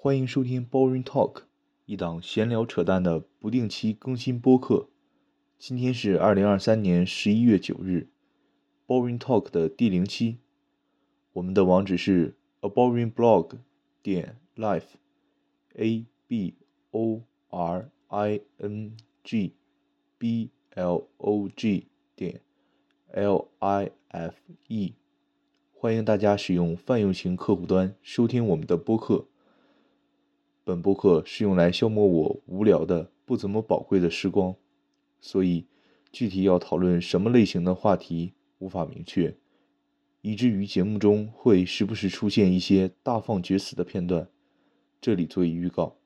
[0.00, 1.42] 欢迎收听 Boring Talk，
[1.84, 4.90] 一档闲聊扯淡的不定期更新播客。
[5.58, 8.06] 今天是二零二三年十一月九日
[8.86, 10.38] ，Boring Talk 的第零期。
[11.32, 13.56] 我们的网址是 a boring blog
[14.00, 16.54] 点 life，a b
[16.92, 19.54] o r i n g
[20.16, 22.40] b l o g 点
[23.10, 24.36] l i f
[24.68, 24.94] e。
[25.72, 29.26] 欢迎大家使用泛用型客户端收听我们的播客。
[30.68, 34.54] 本播客是用来消磨我无聊的、不怎么宝贵的时光，
[35.18, 35.64] 所以
[36.12, 39.34] 具体要讨论什么类型的话题无法明确，
[40.20, 44.28] 以至于节目中会时不时出现一些大放厥词的片段。
[45.00, 45.96] 这里做一预告：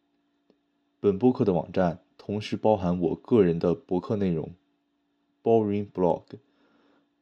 [1.00, 4.48] 本播客的网站同时包含我个人的博客内容
[5.42, 6.22] ，Boring Blog。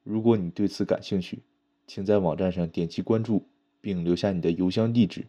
[0.02, 1.38] 如果你对此感兴趣，
[1.86, 3.46] 请在网站上点击关注，
[3.80, 5.24] 并留下你的邮箱地址。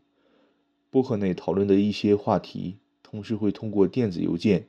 [0.92, 4.68] 播客内讨论的一些话题，同时会通过电子邮件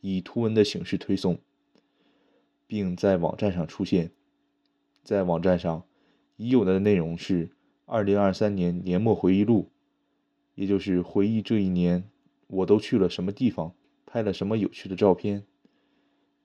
[0.00, 1.38] 以图文的形式推送，
[2.66, 4.10] 并在网站上出现。
[5.04, 5.84] 在网站上
[6.36, 7.50] 已有的内容是
[7.86, 9.68] 2023年年末回忆录，
[10.54, 12.08] 也就是回忆这一年
[12.46, 13.74] 我都去了什么地方，
[14.06, 15.44] 拍了什么有趣的照片。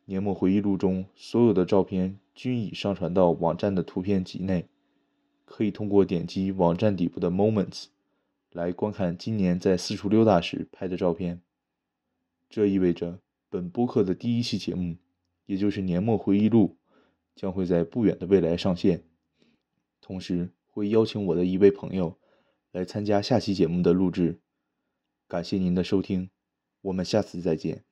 [0.05, 4.65] 年末回忆录中所有的照片均已上传到网站的图片集内。
[5.45, 7.85] 可以通过点击网站底部的 Moments
[8.53, 11.41] 来观看今年在四处溜达时拍的照片。
[12.49, 14.95] 这意味着本播客的第一期节目，
[15.47, 16.77] 也就是年末回忆录，
[17.35, 19.03] 将会在不远的未来上线。
[19.99, 22.19] 同时会邀请我的一位朋友
[22.71, 24.39] 来参加下期节目的录制。
[25.27, 26.29] 感谢您的收听，
[26.81, 27.81] 我们下次再见。